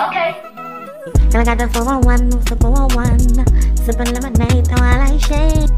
Okay. 0.00 0.40
And 0.44 1.34
I 1.34 1.44
got 1.44 1.58
the 1.58 1.68
411, 1.72 2.30
the 2.30 2.56
411, 2.60 3.76
sipping 3.78 4.14
lemonade, 4.14 4.64
the 4.66 4.76
I 4.80 5.18
shade. 5.18 5.68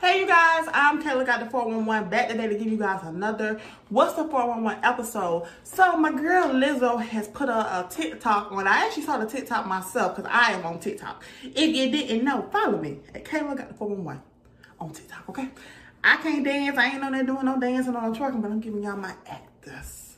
Hey 0.00 0.18
you 0.18 0.26
guys, 0.26 0.68
I'm 0.74 1.00
Kayla 1.00 1.24
got 1.24 1.38
the 1.38 1.48
411 1.50 2.10
back 2.10 2.28
today 2.28 2.48
to 2.48 2.54
give 2.58 2.66
you 2.66 2.76
guys 2.76 3.04
another 3.04 3.60
What's 3.90 4.14
the 4.14 4.24
411 4.24 4.82
episode. 4.82 5.46
So 5.62 5.96
my 5.96 6.10
girl 6.10 6.48
Lizzo 6.48 7.00
has 7.00 7.28
put 7.28 7.48
a, 7.48 7.52
a 7.52 7.86
TikTok 7.88 8.50
on. 8.50 8.66
I 8.66 8.86
actually 8.86 9.04
saw 9.04 9.18
the 9.18 9.26
TikTok 9.26 9.68
myself 9.68 10.16
because 10.16 10.28
I 10.34 10.50
am 10.50 10.66
on 10.66 10.80
TikTok. 10.80 11.22
If 11.44 11.76
you 11.76 11.92
didn't 11.92 12.24
know, 12.24 12.48
follow 12.50 12.78
me 12.78 12.98
at 13.14 13.24
Kayla 13.24 13.56
got 13.56 13.68
the 13.68 13.74
411 13.74 14.20
on 14.82 14.92
TikTok, 14.92 15.28
okay? 15.28 15.48
I 16.04 16.16
can't 16.16 16.44
dance. 16.44 16.76
I 16.76 16.86
ain't 16.86 17.04
on 17.04 17.12
there 17.12 17.24
doing 17.24 17.44
no 17.44 17.58
dancing 17.60 17.94
or 17.94 18.02
no 18.02 18.12
twerking, 18.12 18.42
but 18.42 18.50
I'm 18.50 18.60
giving 18.60 18.82
y'all 18.82 18.96
my 18.96 19.14
actors 19.26 20.16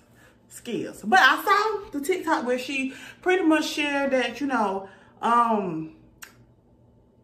skills. 0.48 1.02
But 1.04 1.18
I 1.20 1.42
saw 1.42 1.90
the 1.90 2.04
TikTok 2.04 2.46
where 2.46 2.58
she 2.58 2.94
pretty 3.20 3.44
much 3.44 3.66
shared 3.66 4.12
that, 4.12 4.40
you 4.40 4.46
know, 4.46 4.88
um, 5.20 5.94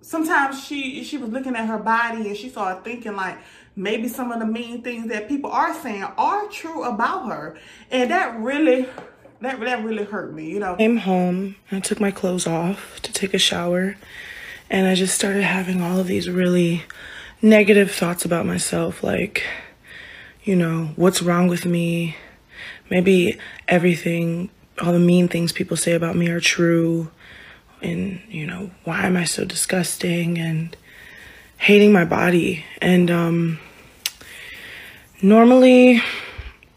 sometimes 0.00 0.62
she 0.62 1.04
she 1.04 1.16
was 1.16 1.30
looking 1.30 1.54
at 1.54 1.66
her 1.66 1.78
body 1.78 2.28
and 2.28 2.36
she 2.36 2.48
started 2.48 2.82
thinking 2.84 3.14
like 3.14 3.38
maybe 3.76 4.08
some 4.08 4.32
of 4.32 4.40
the 4.40 4.46
mean 4.46 4.82
things 4.82 5.08
that 5.08 5.28
people 5.28 5.50
are 5.50 5.72
saying 5.74 6.02
are 6.02 6.46
true 6.48 6.82
about 6.82 7.28
her 7.28 7.56
and 7.90 8.10
that 8.10 8.38
really 8.40 8.88
that, 9.40 9.60
that 9.60 9.84
really 9.84 10.04
hurt 10.04 10.34
me 10.34 10.50
you 10.50 10.58
know 10.58 10.74
I 10.74 10.78
came 10.78 10.96
home 10.96 11.56
i 11.70 11.78
took 11.80 12.00
my 12.00 12.10
clothes 12.10 12.46
off 12.46 13.00
to 13.02 13.12
take 13.12 13.34
a 13.34 13.38
shower 13.38 13.96
and 14.68 14.88
i 14.88 14.94
just 14.94 15.14
started 15.14 15.44
having 15.44 15.80
all 15.80 16.00
of 16.00 16.08
these 16.08 16.28
really 16.28 16.84
negative 17.42 17.90
thoughts 17.90 18.24
about 18.24 18.46
myself 18.46 19.02
like 19.02 19.42
you 20.42 20.56
know 20.56 20.90
what's 20.96 21.22
wrong 21.22 21.48
with 21.48 21.64
me? 21.64 22.16
Maybe 22.90 23.38
everything 23.68 24.50
all 24.80 24.92
the 24.92 24.98
mean 24.98 25.28
things 25.28 25.52
people 25.52 25.76
say 25.76 25.92
about 25.92 26.16
me 26.16 26.28
are 26.30 26.40
true. 26.40 27.10
And 27.82 28.20
you 28.28 28.46
know 28.46 28.70
why 28.84 29.06
am 29.06 29.16
i 29.16 29.24
so 29.24 29.44
disgusting 29.44 30.38
and 30.38 30.76
hating 31.58 31.92
my 31.92 32.04
body? 32.04 32.64
And 32.80 33.10
um 33.10 33.58
normally 35.22 36.02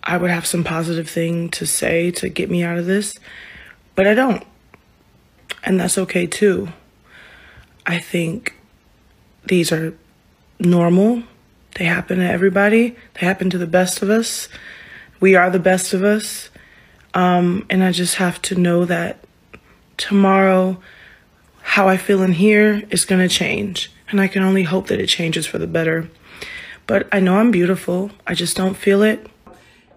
i 0.03 0.17
would 0.17 0.29
have 0.29 0.45
some 0.45 0.66
positive 0.66 1.09
thing 1.09 1.47
to 1.47 1.66
say 1.66 2.11
to 2.11 2.27
get 2.27 2.51
me 2.51 2.61
out 2.61 2.77
of 2.77 2.85
this 2.85 3.16
but 3.95 4.05
i 4.05 4.13
don't. 4.13 4.45
And 5.63 5.79
that's 5.79 5.97
okay 5.97 6.27
too. 6.27 6.69
I 7.85 7.99
think 7.99 8.53
these 9.45 9.71
are 9.71 9.93
normal 10.59 11.23
they 11.75 11.85
happen 11.85 12.19
to 12.19 12.29
everybody 12.29 12.95
they 13.15 13.25
happen 13.25 13.49
to 13.49 13.57
the 13.57 13.67
best 13.67 14.01
of 14.01 14.09
us 14.09 14.47
we 15.19 15.35
are 15.35 15.49
the 15.49 15.59
best 15.59 15.93
of 15.93 16.03
us 16.03 16.49
um, 17.13 17.65
and 17.69 17.83
i 17.83 17.91
just 17.91 18.15
have 18.15 18.41
to 18.41 18.55
know 18.55 18.85
that 18.85 19.23
tomorrow 19.97 20.77
how 21.63 21.87
I 21.87 21.97
feel 21.97 22.21
in 22.21 22.33
here 22.33 22.83
is 22.91 23.05
going 23.05 23.27
to 23.27 23.33
change. 23.33 23.91
And 24.09 24.21
I 24.21 24.27
can 24.27 24.43
only 24.43 24.63
hope 24.63 24.87
that 24.87 24.99
it 24.99 25.07
changes 25.07 25.47
for 25.47 25.57
the 25.57 25.65
better. 25.65 26.09
But 26.85 27.07
I 27.11 27.19
know 27.19 27.38
I'm 27.38 27.51
beautiful. 27.51 28.11
I 28.27 28.35
just 28.35 28.55
don't 28.55 28.75
feel 28.75 29.01
it. 29.01 29.25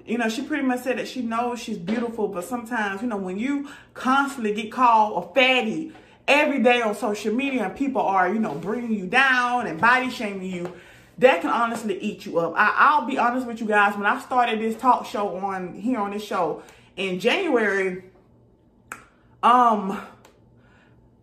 You 0.06 0.16
know, 0.16 0.28
she 0.28 0.42
pretty 0.42 0.62
much 0.62 0.82
said 0.82 0.98
that 0.98 1.08
she 1.08 1.20
knows 1.20 1.60
she's 1.60 1.78
beautiful, 1.78 2.28
but 2.28 2.44
sometimes, 2.44 3.02
you 3.02 3.08
know, 3.08 3.16
when 3.16 3.38
you 3.38 3.68
constantly 3.92 4.54
get 4.54 4.70
called 4.70 5.24
a 5.24 5.34
fatty 5.34 5.92
every 6.28 6.62
day 6.62 6.80
on 6.82 6.94
social 6.94 7.32
media 7.32 7.64
and 7.64 7.77
people 7.77 8.02
are, 8.02 8.32
you 8.32 8.38
know, 8.38 8.55
bringing 8.55 8.92
you 8.92 9.06
down 9.06 9.66
and 9.66 9.80
body 9.80 10.10
shaming 10.10 10.50
you, 10.50 10.72
that 11.19 11.41
can 11.41 11.50
honestly 11.50 11.98
eat 11.98 12.27
you 12.27 12.38
up. 12.38 12.52
I, 12.56 12.98
will 12.98 13.06
be 13.06 13.19
honest 13.19 13.46
with 13.46 13.60
you 13.60 13.66
guys. 13.66 13.96
When 13.96 14.06
I 14.06 14.20
started 14.20 14.60
this 14.60 14.77
talk 14.77 15.06
show 15.06 15.36
on 15.36 15.74
here 15.74 15.98
on 15.98 16.10
this 16.10 16.24
show 16.24 16.62
in 16.97 17.20
January, 17.20 18.04
um, 19.42 20.00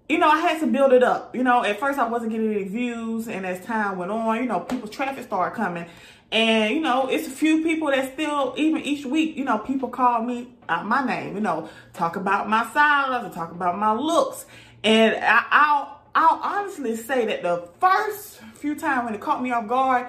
you 0.10 0.18
know, 0.18 0.28
I 0.30 0.40
had 0.40 0.60
to 0.62 0.68
build 0.68 0.94
it 0.94 1.04
up. 1.04 1.36
You 1.36 1.44
know, 1.44 1.64
at 1.64 1.80
first 1.80 2.00
I 2.00 2.08
wasn't 2.08 2.32
getting 2.32 2.52
any 2.54 2.64
views, 2.64 3.28
and 3.28 3.46
as 3.46 3.64
time 3.66 3.98
went 3.98 4.12
on, 4.12 4.38
you 4.38 4.46
know, 4.46 4.62
people's 4.62 4.92
traffic 4.92 5.26
started 5.26 5.56
coming. 5.56 5.86
And, 6.32 6.74
you 6.74 6.82
know, 6.82 7.08
it's 7.10 7.28
a 7.28 7.32
few 7.32 7.62
people 7.62 7.90
that 7.90 8.14
still, 8.14 8.56
even 8.58 8.82
each 8.82 9.06
week, 9.06 9.38
you 9.38 9.46
know, 9.46 9.60
people 9.60 9.90
call 9.90 10.24
me 10.24 10.48
my 10.68 11.06
name, 11.06 11.36
you 11.36 11.42
know, 11.42 11.70
talk 11.94 12.16
about 12.16 12.50
my 12.50 12.66
size 12.74 13.24
and 13.24 13.32
talk 13.32 13.52
about 13.52 13.78
my 13.78 13.94
looks. 13.94 14.48
And 14.84 15.16
I, 15.16 15.46
I'll, 15.50 16.02
I'll 16.16 16.40
honestly 16.44 16.96
say 16.96 17.26
that 17.26 17.42
the 17.42 17.70
first 17.80 18.40
few 18.56 18.76
times 18.76 19.06
when 19.06 19.16
it 19.16 19.22
caught 19.22 19.42
me 19.42 19.52
off 19.52 19.68
guard, 19.68 20.08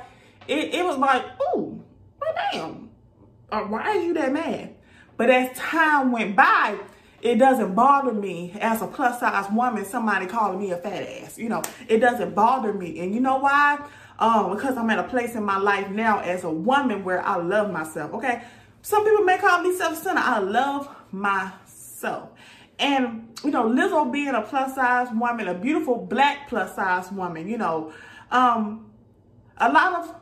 it, 0.48 0.74
it 0.74 0.84
was 0.84 0.98
like, 0.98 1.24
ooh, 1.54 1.82
well, 2.20 2.34
damn, 2.52 2.90
uh, 3.50 3.60
why 3.62 3.82
are 3.82 3.96
you 3.96 4.14
that 4.14 4.32
mad? 4.32 4.74
But 5.16 5.30
as 5.30 5.56
time 5.56 6.10
went 6.10 6.34
by, 6.34 6.78
it 7.22 7.36
doesn't 7.36 7.74
bother 7.74 8.12
me 8.12 8.54
as 8.60 8.82
a 8.82 8.86
plus 8.86 9.20
size 9.20 9.50
woman, 9.50 9.84
somebody 9.84 10.26
calling 10.26 10.58
me 10.58 10.72
a 10.72 10.76
fat 10.76 11.08
ass. 11.08 11.38
You 11.38 11.48
know, 11.48 11.62
it 11.88 11.98
doesn't 11.98 12.34
bother 12.34 12.72
me. 12.74 13.00
And 13.00 13.14
you 13.14 13.20
know 13.20 13.38
why? 13.38 13.78
Um, 14.18 14.54
because 14.54 14.76
I'm 14.76 14.90
at 14.90 14.98
a 14.98 15.04
place 15.04 15.34
in 15.34 15.42
my 15.42 15.56
life 15.56 15.88
now 15.88 16.20
as 16.20 16.44
a 16.44 16.50
woman 16.50 17.02
where 17.02 17.24
I 17.24 17.36
love 17.36 17.70
myself. 17.70 18.12
Okay. 18.14 18.42
Some 18.82 19.04
people 19.04 19.24
may 19.24 19.38
call 19.38 19.62
me 19.62 19.74
self-centered. 19.74 20.20
I 20.20 20.40
love 20.40 20.94
myself. 21.10 22.28
And, 22.78 23.23
you 23.44 23.50
know, 23.50 23.64
Lizzo 23.64 24.10
being 24.10 24.34
a 24.34 24.42
plus 24.42 24.74
size 24.74 25.08
woman, 25.12 25.48
a 25.48 25.54
beautiful 25.54 25.96
black 25.96 26.48
plus 26.48 26.74
size 26.74 27.12
woman, 27.12 27.48
you 27.48 27.58
know, 27.58 27.92
um, 28.30 28.90
a 29.58 29.70
lot 29.70 30.00
of 30.00 30.14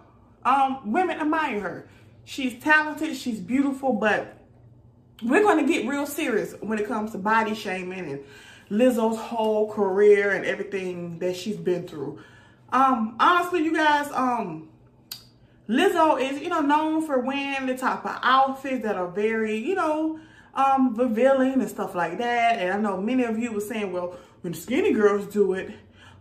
um, 0.45 0.93
women 0.93 1.21
admire 1.21 1.61
her. 1.61 1.89
She's 2.25 2.61
talented, 2.63 3.17
she's 3.17 3.41
beautiful, 3.41 3.93
but 3.93 4.39
we're 5.23 5.43
going 5.43 5.65
to 5.65 5.73
get 5.73 5.87
real 5.87 6.07
serious 6.07 6.55
when 6.61 6.79
it 6.79 6.87
comes 6.87 7.13
to 7.13 7.19
body 7.19 7.55
shaming 7.55 8.11
and 8.11 8.21
Lizzo's 8.71 9.19
whole 9.19 9.71
career 9.71 10.31
and 10.31 10.45
everything 10.45 11.19
that 11.21 11.37
she's 11.37 11.57
been 11.57 11.87
through. 11.87 12.19
Um, 12.73 13.17
honestly, 13.21 13.63
you 13.63 13.75
guys, 13.75 14.11
um, 14.13 14.69
Lizzo 15.69 16.21
is, 16.21 16.41
you 16.41 16.49
know, 16.49 16.61
known 16.61 17.07
for 17.07 17.21
wearing 17.21 17.67
the 17.67 17.77
type 17.77 18.05
of 18.05 18.19
outfits 18.23 18.83
that 18.83 18.97
are 18.97 19.09
very, 19.09 19.57
you 19.57 19.75
know, 19.75 20.19
um, 20.55 20.95
revealing 20.95 21.55
and 21.55 21.69
stuff 21.69 21.95
like 21.95 22.19
that. 22.19 22.59
And 22.59 22.73
I 22.73 22.79
know 22.79 23.01
many 23.01 23.25
of 23.25 23.39
you 23.39 23.53
were 23.53 23.61
saying, 23.61 23.93
well, 23.93 24.17
when 24.43 24.55
skinny 24.55 24.93
girls 24.93 25.27
do 25.33 25.55
it, 25.55 25.73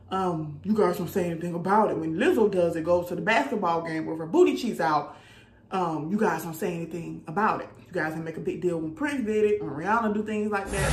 um, 0.10 0.60
you 0.64 0.74
guys 0.74 0.98
don't 0.98 1.10
say 1.10 1.30
anything 1.30 1.54
about 1.54 1.90
it. 1.90 1.98
When 1.98 2.16
Lizzo 2.16 2.52
does 2.52 2.76
it, 2.76 2.84
goes 2.84 3.08
to 3.08 3.16
the 3.16 3.22
basketball 3.22 3.82
game 3.82 4.06
with 4.06 4.18
her 4.20 4.26
booty 4.26 4.58
cheeks 4.58 4.80
out, 4.80 5.18
um, 5.72 6.12
you 6.12 6.18
guys 6.18 6.44
don't 6.44 6.54
say 6.54 6.74
anything 6.74 7.24
about 7.28 7.62
it. 7.62 7.70
You 7.88 7.94
guys 7.94 8.14
can 8.14 8.24
make 8.24 8.38
a 8.38 8.42
big 8.42 8.62
deal 8.62 8.78
when 8.78 8.94
Prince 8.94 9.26
did 9.26 9.46
it, 9.46 9.64
when 9.64 9.72
Rihanna 9.72 10.14
do 10.14 10.24
things 10.24 10.52
like 10.52 10.70
that. 10.70 10.92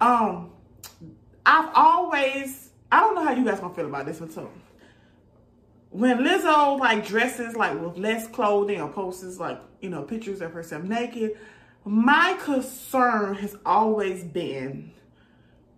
Um, 0.00 0.50
I've 1.44 1.70
always, 1.74 2.70
I 2.90 3.00
don't 3.00 3.14
know 3.14 3.24
how 3.24 3.32
you 3.32 3.44
guys 3.44 3.60
gonna 3.60 3.74
feel 3.74 3.86
about 3.86 4.06
this 4.06 4.20
one 4.20 4.28
too. 4.28 4.48
When 5.90 6.18
Lizzo 6.18 6.78
like 6.78 7.06
dresses 7.06 7.56
like 7.56 7.80
with 7.80 7.96
less 7.96 8.26
clothing 8.26 8.80
or 8.80 8.90
posts 8.90 9.38
like, 9.38 9.60
you 9.80 9.90
know, 9.90 10.02
pictures 10.02 10.40
of 10.40 10.52
herself 10.52 10.84
naked, 10.84 11.38
my 11.84 12.36
concern 12.42 13.34
has 13.36 13.56
always 13.64 14.22
been 14.22 14.92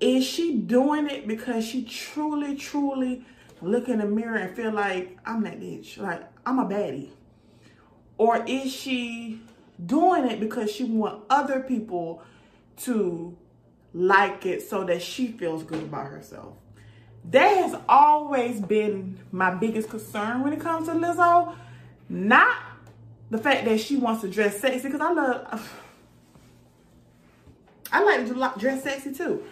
is 0.00 0.25
she 0.25 0.56
doing 0.56 1.09
it 1.09 1.28
because 1.28 1.65
she 1.65 1.84
truly, 1.84 2.56
truly 2.56 3.25
look 3.60 3.88
in 3.88 3.99
the 3.99 4.06
mirror 4.06 4.37
and 4.37 4.56
feel 4.56 4.72
like 4.72 5.19
I'm 5.26 5.43
that 5.43 5.60
bitch, 5.60 5.99
like 5.99 6.22
I'm 6.47 6.59
a 6.59 6.65
baddie? 6.65 7.10
Or 8.16 8.43
is 8.47 8.72
she 8.72 9.41
doing 9.84 10.25
it 10.25 10.41
because 10.41 10.70
she 10.70 10.84
want 10.84 11.25
other 11.31 11.60
people 11.60 12.22
to 12.78 13.37
like 13.93 14.46
it 14.46 14.62
so 14.62 14.84
that 14.84 15.02
she 15.02 15.29
feels 15.29 15.62
good 15.62 15.82
about 15.82 16.06
herself? 16.06 16.56
That 17.25 17.56
has 17.58 17.76
always 17.88 18.61
been 18.61 19.19
my 19.31 19.50
biggest 19.55 19.88
concern 19.88 20.43
when 20.43 20.52
it 20.52 20.61
comes 20.61 20.88
to 20.88 20.94
Lizzo. 20.94 21.55
Not 22.08 22.56
the 23.31 23.38
fact 23.38 23.64
that 23.67 23.78
she 23.81 23.96
wants 23.96 24.22
to 24.22 24.28
dress 24.28 24.58
sexy, 24.58 24.88
because 24.88 25.00
I 25.00 25.12
love, 25.12 25.46
uh, 25.50 25.58
I 27.93 28.02
like 28.02 28.26
to 28.26 28.58
dress 28.58 28.82
sexy 28.82 29.12
too 29.12 29.44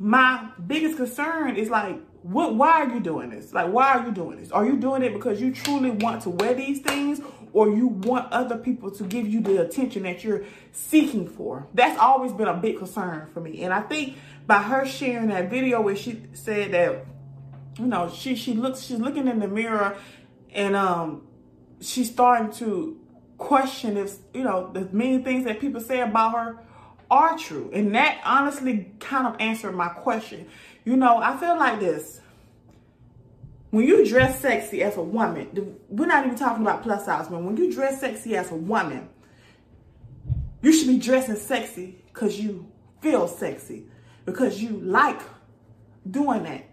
my 0.00 0.48
biggest 0.66 0.96
concern 0.96 1.56
is 1.56 1.68
like, 1.68 2.00
what, 2.22 2.54
why 2.54 2.82
are 2.82 2.88
you 2.88 3.00
doing 3.00 3.28
this? 3.28 3.52
Like, 3.52 3.70
why 3.70 3.92
are 3.92 4.06
you 4.06 4.12
doing 4.12 4.40
this? 4.40 4.50
Are 4.50 4.64
you 4.64 4.78
doing 4.78 5.02
it 5.02 5.12
because 5.12 5.40
you 5.40 5.52
truly 5.52 5.90
want 5.90 6.22
to 6.22 6.30
wear 6.30 6.54
these 6.54 6.80
things 6.80 7.20
or 7.52 7.68
you 7.68 7.88
want 7.88 8.32
other 8.32 8.56
people 8.56 8.90
to 8.92 9.04
give 9.04 9.26
you 9.26 9.40
the 9.40 9.62
attention 9.62 10.04
that 10.04 10.24
you're 10.24 10.44
seeking 10.72 11.28
for? 11.28 11.66
That's 11.74 11.98
always 11.98 12.32
been 12.32 12.48
a 12.48 12.56
big 12.56 12.78
concern 12.78 13.28
for 13.32 13.40
me. 13.40 13.62
And 13.62 13.72
I 13.72 13.80
think 13.80 14.16
by 14.46 14.62
her 14.62 14.86
sharing 14.86 15.28
that 15.28 15.50
video 15.50 15.80
where 15.80 15.96
she 15.96 16.22
said 16.32 16.72
that, 16.72 17.04
you 17.78 17.86
know, 17.86 18.10
she, 18.10 18.34
she 18.34 18.54
looks, 18.54 18.82
she's 18.82 18.98
looking 18.98 19.28
in 19.28 19.38
the 19.40 19.48
mirror 19.48 19.96
and, 20.52 20.76
um, 20.76 21.26
she's 21.80 22.10
starting 22.10 22.52
to 22.52 22.98
question 23.38 23.96
if, 23.96 24.18
you 24.34 24.42
know, 24.42 24.70
the 24.72 24.88
many 24.92 25.22
things 25.22 25.44
that 25.44 25.60
people 25.60 25.80
say 25.80 26.00
about 26.00 26.32
her 26.34 26.58
are 27.10 27.36
true. 27.36 27.70
And 27.72 27.94
that 27.94 28.20
honestly 28.24 28.92
kind 29.00 29.26
of 29.26 29.36
answered 29.40 29.74
my 29.74 29.88
question. 29.88 30.46
You 30.84 30.96
know, 30.96 31.18
I 31.18 31.36
feel 31.36 31.56
like 31.58 31.80
this. 31.80 32.19
When 33.70 33.86
you 33.86 34.06
dress 34.06 34.40
sexy 34.40 34.82
as 34.82 34.96
a 34.96 35.02
woman, 35.02 35.78
we're 35.88 36.06
not 36.06 36.26
even 36.26 36.36
talking 36.36 36.62
about 36.62 36.82
plus 36.82 37.04
size, 37.04 37.30
women. 37.30 37.46
when 37.46 37.56
you 37.56 37.72
dress 37.72 38.00
sexy 38.00 38.36
as 38.36 38.50
a 38.50 38.56
woman, 38.56 39.08
you 40.60 40.72
should 40.72 40.88
be 40.88 40.98
dressing 40.98 41.36
sexy 41.36 41.96
because 42.12 42.38
you 42.38 42.66
feel 43.00 43.28
sexy, 43.28 43.84
because 44.26 44.60
you 44.60 44.70
like 44.80 45.20
doing 46.10 46.42
that. 46.44 46.66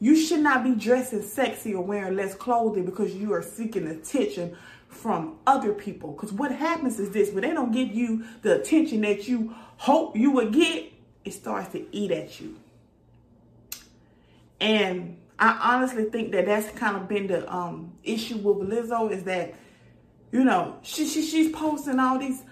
You 0.00 0.16
should 0.16 0.40
not 0.40 0.64
be 0.64 0.74
dressing 0.74 1.22
sexy 1.22 1.72
or 1.72 1.82
wearing 1.82 2.16
less 2.16 2.34
clothing 2.34 2.84
because 2.84 3.14
you 3.14 3.32
are 3.32 3.42
seeking 3.42 3.86
attention 3.86 4.56
from 4.88 5.38
other 5.46 5.72
people. 5.72 6.12
Because 6.12 6.32
what 6.32 6.50
happens 6.50 6.98
is 6.98 7.10
this, 7.10 7.30
when 7.30 7.42
they 7.42 7.52
don't 7.52 7.72
give 7.72 7.94
you 7.94 8.24
the 8.42 8.60
attention 8.60 9.00
that 9.02 9.28
you 9.28 9.54
hope 9.76 10.16
you 10.16 10.32
would 10.32 10.52
get, 10.52 10.92
it 11.24 11.32
starts 11.32 11.72
to 11.72 11.96
eat 11.96 12.10
at 12.10 12.40
you. 12.40 12.56
And 14.60 15.16
I 15.38 15.74
honestly 15.74 16.04
think 16.04 16.32
that 16.32 16.46
that's 16.46 16.70
kind 16.78 16.96
of 16.96 17.08
been 17.08 17.26
the 17.26 17.52
um, 17.52 17.92
issue 18.04 18.36
with 18.36 18.68
Lizzo 18.68 19.10
is 19.10 19.24
that, 19.24 19.54
you 20.30 20.44
know, 20.44 20.76
she, 20.82 21.06
she 21.06 21.22
she's 21.22 21.50
posting 21.50 21.98
all 21.98 22.18
these 22.18 22.42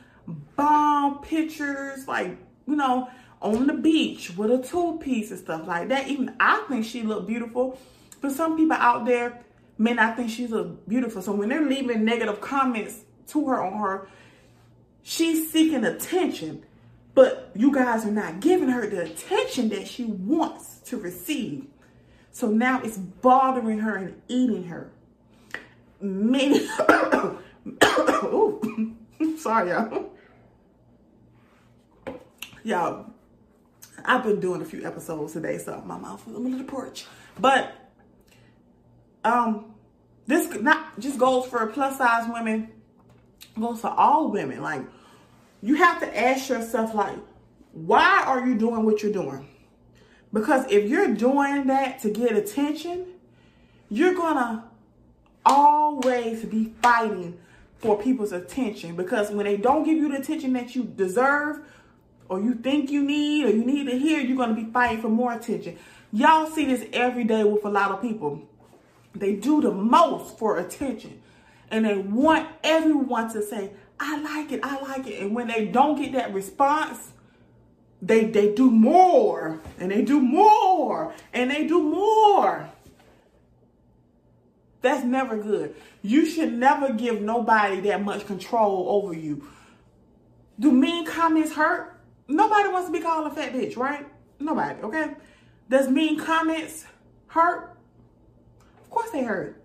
bomb 0.56 1.23
pictures, 1.23 2.06
like, 2.08 2.37
you 2.67 2.76
know, 2.76 3.08
on 3.40 3.67
the 3.67 3.75
beach 3.75 4.37
with 4.37 4.50
a 4.50 4.58
two-piece 4.58 5.31
and 5.31 5.40
stuff 5.40 5.67
like 5.67 5.88
that. 5.88 6.08
Even 6.08 6.34
I 6.40 6.64
think 6.69 6.84
she 6.84 7.02
looked 7.02 7.26
beautiful. 7.26 7.79
But 8.20 8.32
some 8.32 8.56
people 8.56 8.76
out 8.76 9.05
there 9.05 9.40
may 9.78 9.94
not 9.94 10.17
think 10.17 10.31
she 10.31 10.46
look 10.46 10.88
beautiful. 10.88 11.23
So 11.23 11.32
when 11.32 11.49
they're 11.49 11.67
leaving 11.67 12.05
negative 12.05 12.40
comments 12.40 13.00
to 13.28 13.46
her 13.49 13.62
on 13.62 13.78
her, 13.78 14.08
she's 15.02 15.50
seeking 15.50 15.85
attention. 15.85 16.64
But 17.14 17.50
you 17.55 17.73
guys 17.73 18.06
are 18.06 18.12
not 18.12 18.40
giving 18.40 18.69
her 18.69 18.87
the 18.87 19.02
attention 19.02 19.69
that 19.70 19.87
she 19.87 20.05
wants 20.05 20.78
to 20.87 20.96
receive. 20.96 21.67
So 22.32 22.49
now 22.49 22.81
it's 22.82 22.96
bothering 22.96 23.79
her 23.81 23.96
and 23.96 24.20
eating 24.26 24.64
her. 24.64 24.90
Many, 26.00 26.67
sorry 29.38 29.70
y'all. 29.70 30.11
Y'all, 32.64 33.06
I've 34.05 34.25
been 34.25 34.40
doing 34.40 34.62
a 34.62 34.64
few 34.64 34.84
episodes 34.84 35.34
today, 35.34 35.58
so 35.58 35.81
my 35.84 35.99
mouth 35.99 36.26
is 36.26 36.34
a 36.34 36.38
little 36.38 36.64
porch. 36.64 37.05
But 37.38 37.75
um, 39.25 39.75
this 40.26 40.52
not 40.61 40.99
just 40.99 41.19
goes 41.19 41.46
for 41.46 41.67
plus 41.67 41.99
size 41.99 42.28
women, 42.32 42.70
goes 43.58 43.81
for 43.81 43.90
all 43.90 44.31
women. 44.31 44.62
Like, 44.62 44.82
you 45.61 45.75
have 45.76 46.00
to 46.00 46.19
ask 46.19 46.49
yourself, 46.49 46.94
like, 46.94 47.17
why 47.73 48.25
are 48.26 48.46
you 48.46 48.56
doing 48.56 48.85
what 48.85 49.02
you're 49.02 49.12
doing? 49.12 49.49
Because 50.32 50.70
if 50.70 50.88
you're 50.88 51.14
doing 51.14 51.67
that 51.67 52.00
to 52.02 52.11
get 52.11 52.32
attention, 52.32 53.06
you're 53.90 54.14
gonna 54.14 54.64
always 55.44 56.44
be 56.44 56.73
fighting 56.82 57.38
for 57.79 58.00
people's 58.00 58.32
attention. 58.32 58.96
Because 58.96 59.31
when 59.31 59.44
they 59.44 59.56
don't 59.56 59.84
give 59.84 59.99
you 59.99 60.08
the 60.08 60.19
attention 60.19 60.52
that 60.55 60.75
you 60.75 60.84
deserve, 60.84 61.61
or 62.29 62.40
you 62.40 62.55
think 62.55 62.90
you 62.90 63.02
need, 63.02 63.44
or 63.44 63.50
you 63.50 63.64
need 63.64 63.87
to 63.90 63.99
hear, 63.99 64.20
you're 64.20 64.37
gonna 64.37 64.55
be 64.55 64.70
fighting 64.73 65.02
for 65.02 65.11
more 65.11 65.34
attention. 65.34 65.76
Y'all 66.12 66.46
see 66.46 66.64
this 66.64 66.87
every 66.93 67.25
day 67.25 67.44
with 67.44 67.64
a 67.64 67.69
lot 67.69 67.90
of 67.90 68.00
people. 68.00 68.40
They 69.14 69.35
do 69.35 69.61
the 69.61 69.73
most 69.73 70.38
for 70.38 70.58
attention. 70.58 71.20
And 71.70 71.85
they 71.85 71.99
want 71.99 72.49
everyone 72.62 73.32
to 73.32 73.43
say, 73.43 73.73
I 73.99 74.20
like 74.20 74.52
it, 74.52 74.61
I 74.62 74.81
like 74.81 75.06
it. 75.06 75.20
And 75.20 75.35
when 75.35 75.49
they 75.49 75.67
don't 75.67 75.96
get 75.96 76.12
that 76.12 76.32
response, 76.32 77.12
they 78.02 78.25
they 78.25 78.52
do 78.52 78.70
more 78.70 79.60
and 79.78 79.93
they 79.93 80.02
do 80.02 80.20
more 80.20 81.14
and 81.32 81.50
they 81.50 81.66
do 81.69 81.81
more. 81.81 82.69
That's 84.82 85.04
never 85.04 85.37
good. 85.37 85.76
You 86.02 86.26
should 86.26 86.52
never 86.52 86.93
give 86.93 87.22
nobody 87.22 87.81
that 87.82 88.02
much 88.02 88.26
control 88.26 88.87
over 88.88 89.14
you. 89.14 89.46
Do 90.58 90.72
mean 90.72 91.06
comments 91.06 91.52
hurt? 91.52 92.00
Nobody 92.26 92.69
wants 92.69 92.88
to 92.88 92.93
be 92.93 92.99
called 92.99 93.31
a 93.31 93.34
fat 93.34 93.52
bitch, 93.52 93.76
right? 93.76 94.06
Nobody, 94.40 94.82
okay? 94.82 95.14
Does 95.69 95.88
mean 95.88 96.19
comments 96.19 96.84
hurt? 97.28 97.76
Of 98.82 98.90
course 98.90 99.10
they 99.10 99.22
hurt. 99.22 99.62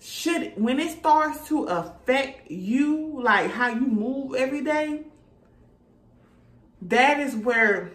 Should 0.00 0.54
when 0.56 0.80
it 0.80 0.98
starts 0.98 1.46
to 1.48 1.64
affect 1.64 2.50
you, 2.50 3.20
like 3.22 3.52
how 3.52 3.68
you 3.68 3.86
move 3.86 4.34
every 4.34 4.62
day, 4.62 5.04
that 6.84 7.20
is 7.20 7.34
where 7.34 7.90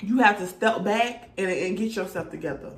you 0.00 0.18
have 0.18 0.38
to 0.38 0.46
step 0.46 0.84
back 0.84 1.30
and, 1.38 1.50
and 1.50 1.76
get 1.76 1.94
yourself 1.94 2.30
together. 2.30 2.72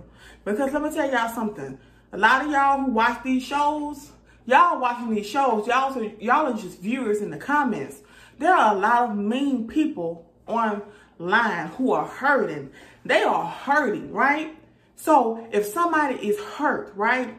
Because 0.44 0.72
let 0.72 0.82
me 0.82 0.90
tell 0.90 1.10
y'all 1.10 1.28
something. 1.28 1.78
A 2.12 2.18
lot 2.18 2.44
of 2.44 2.50
y'all 2.50 2.82
who 2.82 2.92
watch 2.92 3.22
these 3.22 3.42
shows, 3.42 4.12
y'all 4.46 4.80
watching 4.80 5.14
these 5.14 5.26
shows, 5.26 5.66
y'all 5.66 6.02
y'all 6.18 6.52
are 6.52 6.58
just 6.58 6.80
viewers 6.80 7.20
in 7.20 7.30
the 7.30 7.36
comments. 7.36 8.00
There 8.38 8.54
are 8.54 8.74
a 8.74 8.78
lot 8.78 9.10
of 9.10 9.16
mean 9.16 9.68
people 9.68 10.30
online 10.46 11.68
who 11.76 11.92
are 11.92 12.06
hurting. 12.06 12.70
They 13.04 13.22
are 13.22 13.46
hurting, 13.46 14.12
right? 14.12 14.56
So 14.96 15.46
if 15.52 15.66
somebody 15.66 16.16
is 16.16 16.38
hurt, 16.38 16.92
right? 16.96 17.36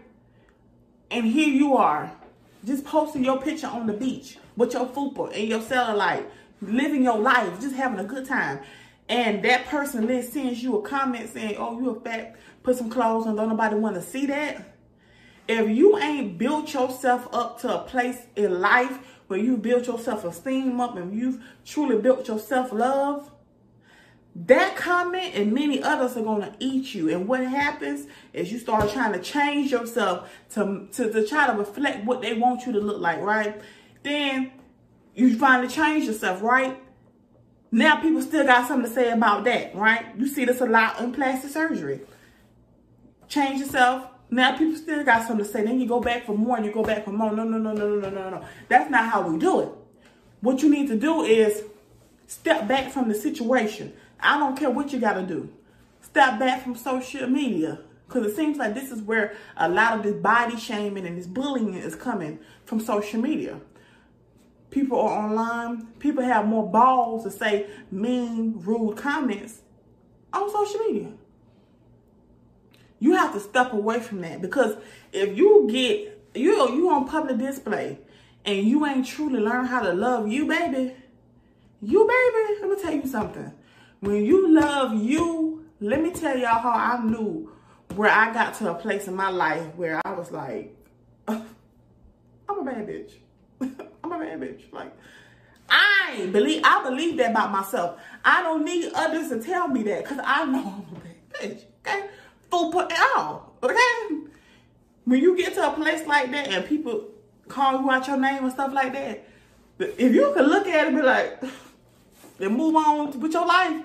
And 1.09 1.25
here 1.25 1.49
you 1.49 1.75
are, 1.75 2.11
just 2.65 2.85
posting 2.85 3.25
your 3.25 3.41
picture 3.41 3.67
on 3.67 3.87
the 3.87 3.93
beach 3.93 4.37
with 4.55 4.73
your 4.73 4.85
fupa 4.85 5.35
and 5.35 5.47
your 5.47 5.59
cellulite 5.59 6.25
living 6.61 7.03
your 7.03 7.17
life, 7.17 7.59
just 7.59 7.75
having 7.75 7.99
a 7.99 8.03
good 8.03 8.25
time. 8.25 8.59
And 9.09 9.43
that 9.43 9.65
person 9.65 10.07
then 10.07 10.23
sends 10.23 10.63
you 10.63 10.77
a 10.77 10.81
comment 10.81 11.29
saying, 11.29 11.55
oh, 11.57 11.79
you 11.79 11.89
a 11.89 11.99
fat, 11.99 12.35
put 12.63 12.77
some 12.77 12.89
clothes 12.89 13.27
on, 13.27 13.35
don't 13.35 13.49
nobody 13.49 13.75
want 13.75 13.95
to 13.95 14.01
see 14.01 14.25
that. 14.27 14.77
If 15.47 15.69
you 15.69 15.97
ain't 15.97 16.37
built 16.37 16.73
yourself 16.73 17.27
up 17.33 17.59
to 17.61 17.81
a 17.81 17.83
place 17.83 18.19
in 18.35 18.61
life 18.61 18.99
where 19.27 19.39
you 19.39 19.57
built 19.57 19.87
your 19.87 19.99
self-esteem 19.99 20.79
up 20.79 20.95
and 20.95 21.17
you've 21.17 21.43
truly 21.65 21.97
built 21.99 22.27
your 22.27 22.39
self-love, 22.39 23.31
that 24.33 24.77
comment 24.77 25.35
and 25.35 25.51
many 25.51 25.83
others 25.83 26.15
are 26.15 26.23
going 26.23 26.41
to 26.41 26.55
eat 26.59 26.93
you. 26.93 27.09
And 27.09 27.27
what 27.27 27.41
happens 27.41 28.07
is 28.31 28.49
you 28.51 28.59
start 28.59 28.89
trying 28.91 29.11
to 29.11 29.19
change 29.19 29.71
yourself 29.71 30.29
to, 30.51 30.87
to, 30.93 31.11
to 31.11 31.27
try 31.27 31.47
to 31.47 31.53
reflect 31.53 32.05
what 32.05 32.21
they 32.21 32.33
want 32.33 32.65
you 32.65 32.71
to 32.71 32.79
look 32.79 33.01
like, 33.01 33.19
right? 33.19 33.61
Then 34.03 34.51
you 35.15 35.37
finally 35.37 35.67
change 35.67 36.05
yourself, 36.05 36.41
right? 36.41 36.81
Now 37.71 38.01
people 38.01 38.21
still 38.21 38.45
got 38.45 38.67
something 38.67 38.89
to 38.89 38.93
say 38.93 39.11
about 39.11 39.45
that, 39.45 39.75
right? 39.75 40.05
You 40.17 40.27
see 40.27 40.45
this 40.45 40.61
a 40.61 40.65
lot 40.65 40.99
in 40.99 41.13
plastic 41.13 41.51
surgery. 41.51 42.01
Change 43.27 43.61
yourself. 43.61 44.07
Now 44.29 44.57
people 44.57 44.75
still 44.75 45.03
got 45.03 45.27
something 45.27 45.45
to 45.45 45.51
say. 45.51 45.63
Then 45.63 45.79
you 45.79 45.87
go 45.87 46.01
back 46.01 46.25
for 46.25 46.37
more 46.37 46.57
and 46.57 46.65
you 46.65 46.71
go 46.71 46.83
back 46.83 47.05
for 47.05 47.11
more. 47.11 47.31
No, 47.31 47.43
no, 47.43 47.57
no, 47.57 47.73
no, 47.73 47.87
no, 47.87 47.99
no, 47.99 48.09
no, 48.09 48.29
no. 48.29 48.45
That's 48.67 48.89
not 48.89 49.09
how 49.09 49.27
we 49.27 49.37
do 49.37 49.61
it. 49.61 49.69
What 50.41 50.61
you 50.61 50.69
need 50.69 50.87
to 50.87 50.97
do 50.97 51.23
is 51.23 51.63
step 52.27 52.67
back 52.67 52.91
from 52.91 53.07
the 53.07 53.15
situation. 53.15 53.93
I 54.19 54.37
don't 54.37 54.57
care 54.57 54.69
what 54.69 54.91
you 54.91 54.99
got 54.99 55.13
to 55.13 55.23
do. 55.23 55.49
Step 56.01 56.39
back 56.39 56.63
from 56.63 56.75
social 56.75 57.27
media. 57.27 57.79
Because 58.07 58.29
it 58.29 58.35
seems 58.35 58.57
like 58.57 58.73
this 58.73 58.91
is 58.91 59.01
where 59.01 59.35
a 59.55 59.69
lot 59.69 59.95
of 59.95 60.03
this 60.03 60.15
body 60.15 60.57
shaming 60.57 61.05
and 61.05 61.17
this 61.17 61.27
bullying 61.27 61.73
is 61.75 61.95
coming 61.95 62.39
from 62.65 62.81
social 62.81 63.21
media 63.21 63.61
people 64.71 64.99
are 64.99 65.25
online, 65.25 65.85
people 65.99 66.23
have 66.23 66.47
more 66.47 66.67
balls 66.67 67.23
to 67.23 67.31
say 67.31 67.67
mean, 67.91 68.53
rude 68.57 68.97
comments 68.97 69.61
on 70.33 70.49
social 70.49 70.79
media. 70.79 71.11
You 72.99 73.15
have 73.15 73.33
to 73.33 73.39
step 73.39 73.73
away 73.73 73.99
from 73.99 74.21
that 74.21 74.41
because 74.41 74.75
if 75.11 75.37
you 75.37 75.67
get 75.69 76.19
you 76.33 76.53
you 76.73 76.89
on 76.89 77.07
public 77.07 77.37
display 77.37 77.99
and 78.45 78.65
you 78.65 78.85
ain't 78.85 79.05
truly 79.05 79.39
learn 79.39 79.65
how 79.65 79.81
to 79.81 79.93
love 79.93 80.27
you, 80.27 80.47
baby, 80.47 80.95
you 81.81 82.07
baby, 82.07 82.61
let 82.61 82.69
me 82.69 82.81
tell 82.81 82.93
you 82.93 83.07
something. 83.07 83.51
When 83.99 84.23
you 84.25 84.51
love 84.53 84.93
you, 84.95 85.65
let 85.79 86.01
me 86.01 86.11
tell 86.11 86.37
y'all 86.37 86.59
how 86.59 86.71
I 86.71 87.03
knew 87.03 87.51
where 87.95 88.09
I 88.09 88.33
got 88.33 88.53
to 88.55 88.71
a 88.71 88.75
place 88.75 89.07
in 89.07 89.15
my 89.15 89.29
life 89.29 89.75
where 89.75 89.99
I 90.05 90.13
was 90.13 90.31
like, 90.31 90.75
I'm 91.27 91.43
a 92.49 92.63
bad 92.63 92.87
bitch. 92.87 93.13
I'm 94.03 94.11
a 94.11 94.19
bad 94.19 94.39
bitch. 94.39 94.71
Like, 94.71 94.93
I 95.69 96.29
believe 96.31 96.61
I 96.63 96.83
believe 96.83 97.17
that 97.17 97.31
about 97.31 97.51
myself. 97.51 97.99
I 98.23 98.41
don't 98.41 98.65
need 98.65 98.91
others 98.93 99.29
to 99.29 99.39
tell 99.41 99.67
me 99.67 99.83
that 99.83 100.03
because 100.03 100.19
I 100.23 100.45
know 100.45 100.59
I'm 100.59 100.95
a 100.95 100.99
bad 100.99 101.15
bitch. 101.33 101.63
Okay, 101.85 102.07
full 102.49 102.71
put 102.71 102.91
all. 103.15 103.55
Okay, 103.63 104.15
when 105.05 105.21
you 105.21 105.37
get 105.37 105.53
to 105.55 105.67
a 105.67 105.73
place 105.73 106.05
like 106.07 106.31
that 106.31 106.47
and 106.49 106.65
people 106.65 107.07
call 107.47 107.81
you 107.81 107.91
out 107.91 108.07
your 108.07 108.17
name 108.17 108.43
and 108.43 108.53
stuff 108.53 108.73
like 108.73 108.93
that, 108.93 109.27
if 109.79 110.13
you 110.13 110.31
can 110.33 110.45
look 110.45 110.67
at 110.67 110.85
it 110.85 110.87
and 110.87 110.95
be 110.97 111.01
like, 111.03 111.41
and 112.39 112.55
move 112.55 112.75
on 112.75 113.19
with 113.19 113.33
your 113.33 113.45
life, 113.45 113.83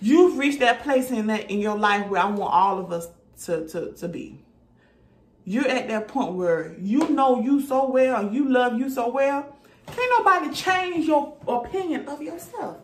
you've 0.00 0.38
reached 0.38 0.60
that 0.60 0.82
place 0.82 1.10
in 1.10 1.26
that 1.28 1.50
in 1.50 1.60
your 1.60 1.76
life 1.76 2.08
where 2.08 2.22
I 2.22 2.26
want 2.26 2.52
all 2.52 2.78
of 2.78 2.92
us 2.92 3.08
to 3.44 3.68
to 3.68 3.92
to 3.92 4.08
be 4.08 4.43
you're 5.44 5.68
at 5.68 5.88
that 5.88 6.08
point 6.08 6.34
where 6.34 6.74
you 6.80 7.08
know 7.10 7.40
you 7.40 7.60
so 7.60 7.88
well 7.90 8.32
you 8.32 8.48
love 8.48 8.78
you 8.78 8.88
so 8.88 9.08
well 9.10 9.54
Can't 9.86 10.12
nobody 10.18 10.54
change 10.54 11.06
your 11.06 11.36
opinion 11.46 12.08
of 12.08 12.22
yourself. 12.22 12.78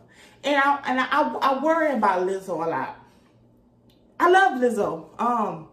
And 0.45 0.57
I 0.57 0.81
and 0.87 1.00
I, 1.00 1.07
I, 1.11 1.23
I 1.23 1.62
worry 1.64 1.93
about 1.93 2.26
Lizzo 2.26 2.50
a 2.50 2.69
lot. 2.69 2.97
I 4.19 4.31
love 4.31 4.61
Lizzo. 4.61 5.21
Um, 5.21 5.69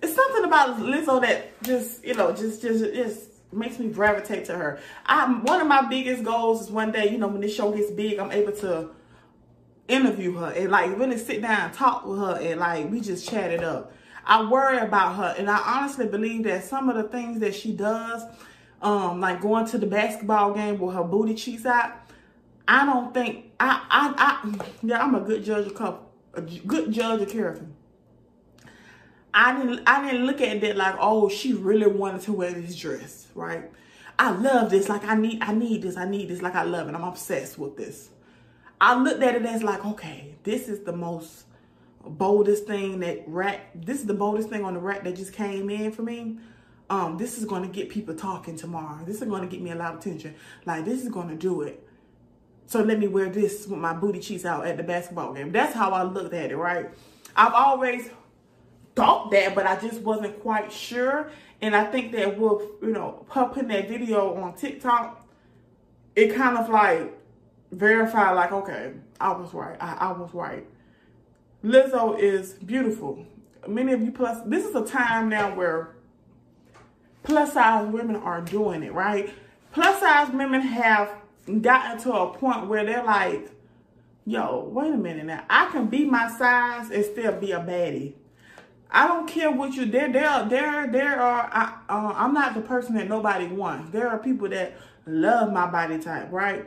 it's 0.00 0.14
something 0.14 0.44
about 0.44 0.78
Lizzo 0.78 1.20
that 1.22 1.62
just 1.62 2.04
you 2.04 2.14
know 2.14 2.32
just 2.32 2.62
just 2.62 2.84
just 2.94 3.28
makes 3.52 3.78
me 3.78 3.88
gravitate 3.88 4.44
to 4.46 4.54
her. 4.54 4.80
I'm 5.06 5.42
one 5.44 5.60
of 5.60 5.66
my 5.66 5.82
biggest 5.88 6.24
goals 6.24 6.62
is 6.62 6.70
one 6.70 6.92
day 6.92 7.10
you 7.10 7.18
know 7.18 7.28
when 7.28 7.40
this 7.40 7.54
show 7.54 7.72
gets 7.72 7.90
big, 7.90 8.18
I'm 8.18 8.32
able 8.32 8.52
to 8.52 8.90
interview 9.88 10.34
her 10.36 10.52
and 10.52 10.70
like 10.70 10.96
really 10.96 11.18
sit 11.18 11.42
down 11.42 11.60
and 11.60 11.74
talk 11.74 12.06
with 12.06 12.18
her 12.18 12.38
and 12.40 12.60
like 12.60 12.90
we 12.90 13.00
just 13.00 13.28
chat 13.28 13.50
it 13.50 13.62
up. 13.62 13.92
I 14.24 14.48
worry 14.48 14.78
about 14.78 15.16
her 15.16 15.34
and 15.38 15.50
I 15.50 15.58
honestly 15.58 16.06
believe 16.06 16.44
that 16.44 16.64
some 16.64 16.88
of 16.88 16.96
the 16.96 17.04
things 17.04 17.40
that 17.40 17.54
she 17.54 17.72
does, 17.72 18.22
um, 18.80 19.20
like 19.20 19.40
going 19.40 19.66
to 19.66 19.78
the 19.78 19.86
basketball 19.86 20.52
game 20.54 20.78
with 20.78 20.94
her 20.94 21.04
booty 21.04 21.34
cheeks 21.34 21.66
out, 21.66 21.92
I 22.66 22.86
don't 22.86 23.12
think 23.12 23.52
I 23.58 23.84
I, 23.90 24.14
I 24.16 24.72
yeah, 24.82 25.02
I'm 25.02 25.14
a 25.14 25.20
good 25.20 25.44
judge 25.44 25.66
of 25.66 25.74
couple 25.74 26.10
a 26.34 26.40
good 26.40 26.92
judge 26.92 27.22
of 27.22 27.28
character. 27.28 27.66
I 29.34 29.56
didn't 29.56 29.82
I 29.86 30.04
didn't 30.04 30.26
look 30.26 30.40
at 30.40 30.60
that 30.60 30.76
like, 30.76 30.94
oh, 30.98 31.28
she 31.28 31.52
really 31.52 31.86
wanted 31.86 32.22
to 32.22 32.32
wear 32.32 32.52
this 32.52 32.76
dress, 32.76 33.28
right? 33.34 33.70
I 34.18 34.30
love 34.30 34.70
this. 34.70 34.88
Like 34.88 35.04
I 35.04 35.14
need 35.14 35.42
I 35.42 35.52
need 35.52 35.82
this. 35.82 35.96
I 35.96 36.04
need 36.04 36.28
this. 36.28 36.42
Like 36.42 36.54
I 36.54 36.62
love 36.62 36.88
it. 36.88 36.94
I'm 36.94 37.04
obsessed 37.04 37.58
with 37.58 37.76
this. 37.76 38.10
I 38.80 38.94
looked 38.94 39.22
at 39.22 39.36
it 39.36 39.46
as 39.46 39.62
like, 39.62 39.84
okay, 39.84 40.34
this 40.42 40.68
is 40.68 40.80
the 40.80 40.92
most 40.92 41.44
boldest 42.10 42.66
thing 42.66 43.00
that 43.00 43.24
rack. 43.26 43.70
This 43.74 44.00
is 44.00 44.06
the 44.06 44.14
boldest 44.14 44.48
thing 44.48 44.64
on 44.64 44.74
the 44.74 44.80
rack 44.80 45.04
that 45.04 45.16
just 45.16 45.32
came 45.32 45.70
in 45.70 45.92
for 45.92 46.02
me. 46.02 46.38
Um, 46.90 47.16
this 47.16 47.38
is 47.38 47.44
going 47.44 47.62
to 47.62 47.68
get 47.68 47.88
people 47.88 48.14
talking 48.14 48.56
tomorrow. 48.56 49.02
This 49.04 49.22
is 49.22 49.28
going 49.28 49.42
to 49.42 49.48
get 49.48 49.62
me 49.62 49.70
a 49.70 49.74
lot 49.74 49.94
of 49.94 50.00
attention. 50.00 50.34
Like 50.66 50.84
this 50.84 51.02
is 51.02 51.08
going 51.08 51.28
to 51.28 51.34
do 51.34 51.62
it. 51.62 51.86
So 52.66 52.82
let 52.82 52.98
me 52.98 53.08
wear 53.08 53.28
this 53.28 53.66
with 53.66 53.78
my 53.78 53.92
booty 53.92 54.18
cheeks 54.18 54.44
out 54.44 54.66
at 54.66 54.76
the 54.76 54.82
basketball 54.82 55.32
game. 55.32 55.52
That's 55.52 55.74
how 55.74 55.90
I 55.90 56.02
looked 56.02 56.34
at 56.34 56.50
it, 56.50 56.56
right? 56.56 56.90
I've 57.36 57.54
always 57.54 58.08
thought 58.94 59.30
that, 59.30 59.54
but 59.54 59.66
I 59.66 59.76
just 59.76 60.02
wasn't 60.02 60.40
quite 60.40 60.72
sure. 60.72 61.30
And 61.60 61.76
I 61.76 61.84
think 61.84 62.12
that 62.12 62.38
with, 62.38 62.62
you 62.82 62.92
know, 62.92 63.24
her 63.30 63.46
putting 63.46 63.68
that 63.68 63.88
video 63.88 64.34
on 64.36 64.54
TikTok, 64.54 65.26
it 66.16 66.34
kind 66.34 66.58
of 66.58 66.68
like 66.68 67.18
verified 67.70 68.36
like, 68.36 68.52
okay, 68.52 68.92
I 69.20 69.32
was 69.32 69.54
right. 69.54 69.76
I, 69.80 69.94
I 69.94 70.12
was 70.12 70.32
right. 70.34 70.66
Lizzo 71.64 72.18
is 72.18 72.54
beautiful. 72.54 73.24
Many 73.68 73.92
of 73.92 74.02
you 74.02 74.10
plus, 74.10 74.42
this 74.46 74.64
is 74.64 74.74
a 74.74 74.84
time 74.84 75.28
now 75.28 75.54
where 75.54 75.94
plus 77.22 77.52
size 77.52 77.86
women 77.92 78.16
are 78.16 78.40
doing 78.40 78.82
it, 78.82 78.92
right? 78.92 79.30
Plus 79.72 80.00
size 80.00 80.32
women 80.32 80.60
have 80.60 81.14
gotten 81.60 81.98
to 82.02 82.12
a 82.12 82.36
point 82.36 82.66
where 82.66 82.84
they're 82.84 83.04
like, 83.04 83.50
yo, 84.26 84.68
wait 84.72 84.92
a 84.92 84.96
minute 84.96 85.26
now. 85.26 85.44
I 85.48 85.70
can 85.70 85.86
be 85.86 86.04
my 86.04 86.28
size 86.30 86.90
and 86.90 87.04
still 87.04 87.32
be 87.38 87.52
a 87.52 87.60
baddie. 87.60 88.14
I 88.90 89.06
don't 89.06 89.26
care 89.26 89.50
what 89.50 89.72
you 89.72 89.86
there 89.86 90.12
there 90.12 90.44
there 90.50 90.86
there 90.86 91.18
are 91.18 91.48
I 91.50 91.78
uh, 91.88 92.12
I'm 92.14 92.34
not 92.34 92.54
the 92.54 92.60
person 92.60 92.94
that 92.96 93.08
nobody 93.08 93.46
wants. 93.46 93.90
There 93.90 94.06
are 94.08 94.18
people 94.18 94.48
that 94.50 94.76
love 95.06 95.50
my 95.50 95.66
body 95.66 95.98
type, 95.98 96.30
right? 96.30 96.66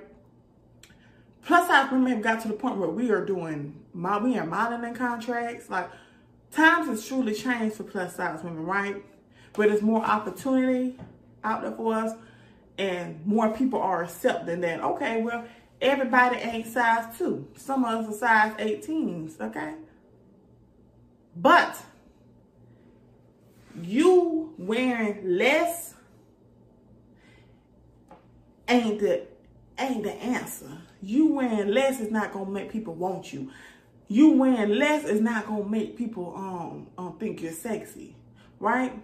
Plus 1.46 1.68
size 1.68 1.92
women 1.92 2.12
have 2.12 2.22
got 2.22 2.42
to 2.42 2.48
the 2.48 2.56
point 2.56 2.78
where 2.78 2.90
we 2.90 3.12
are 3.12 3.24
doing 3.24 3.80
we 3.94 4.38
are 4.38 4.46
modeling 4.46 4.96
contracts. 4.96 5.70
Like 5.70 5.90
times 6.52 6.88
has 6.88 7.08
truly 7.08 7.34
changed 7.34 7.76
for 7.76 7.84
plus 7.84 8.16
size 8.16 8.44
women, 8.44 8.66
right? 8.66 9.04
Where 9.56 9.70
there's 9.70 9.82
more 9.82 10.04
opportunity 10.04 10.98
out 11.44 11.62
there 11.62 11.72
for 11.72 11.94
us 11.94 12.14
and 12.78 13.26
more 13.26 13.50
people 13.50 13.80
are 13.80 14.04
accepting 14.04 14.62
that, 14.62 14.82
okay, 14.82 15.22
well, 15.22 15.46
everybody 15.82 16.38
ain't 16.38 16.68
size 16.68 17.18
two. 17.18 17.48
Some 17.56 17.86
of 17.86 18.06
us 18.06 18.16
are 18.16 18.18
size 18.18 18.54
18s, 18.58 19.40
okay? 19.40 19.76
But 21.36 21.78
you 23.82 24.54
wearing 24.58 25.38
less 25.38 25.94
ain't 28.68 29.00
the 29.00 29.28
ain't 29.78 30.04
the 30.04 30.14
answer. 30.14 30.72
You 31.06 31.34
wearing 31.34 31.68
less 31.68 32.00
is 32.00 32.12
not 32.12 32.34
gonna 32.34 32.50
make 32.50 32.72
people 32.72 32.96
want 32.96 33.32
you. 33.32 33.52
You 34.08 34.32
wearing 34.32 34.72
less 34.72 35.06
is 35.06 35.22
not 35.22 35.46
gonna 35.46 35.70
make 35.70 35.96
people 35.96 36.34
um, 36.36 36.88
um 36.98 37.18
think 37.20 37.42
you're 37.42 37.52
sexy, 37.52 38.16
right? 38.60 39.00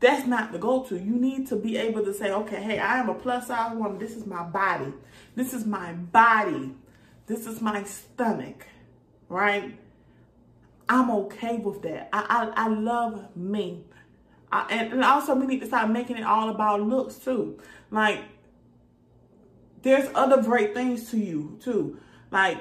That's 0.00 0.26
not 0.26 0.52
the 0.52 0.58
go-to. 0.58 0.96
You 0.98 1.14
need 1.14 1.46
to 1.48 1.56
be 1.56 1.76
able 1.76 2.04
to 2.04 2.14
say, 2.14 2.30
okay, 2.30 2.62
hey, 2.62 2.78
I 2.78 2.98
am 2.98 3.08
a 3.08 3.14
plus 3.14 3.48
size 3.48 3.76
woman. 3.76 3.98
This 3.98 4.16
is 4.16 4.26
my 4.26 4.42
body. 4.44 4.92
This 5.34 5.52
is 5.52 5.64
my 5.66 5.92
body. 5.92 6.74
This 7.26 7.46
is 7.46 7.60
my 7.60 7.82
stomach, 7.84 8.66
right? 9.28 9.78
I'm 10.88 11.10
okay 11.10 11.58
with 11.58 11.82
that. 11.82 12.08
I 12.14 12.52
I, 12.56 12.64
I 12.64 12.68
love 12.68 13.36
me. 13.36 13.84
I, 14.50 14.66
and, 14.70 14.92
and 14.94 15.04
also 15.04 15.34
we 15.34 15.46
need 15.46 15.60
to 15.60 15.66
start 15.66 15.90
making 15.90 16.16
it 16.16 16.24
all 16.24 16.48
about 16.48 16.80
looks 16.80 17.16
too. 17.16 17.58
Like 17.90 18.20
there's 19.82 20.08
other 20.14 20.42
great 20.42 20.74
things 20.74 21.10
to 21.10 21.18
you 21.18 21.58
too. 21.62 21.98
Like 22.30 22.58